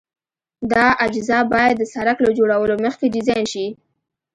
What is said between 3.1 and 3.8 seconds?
ډیزاین شي